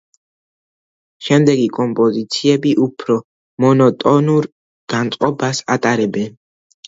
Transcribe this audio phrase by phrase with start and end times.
[1.25, 3.17] შემდეგი კომპოზიციები უფრო
[3.65, 4.49] მონოტონურ
[4.95, 6.35] განწყობას ატარებენ.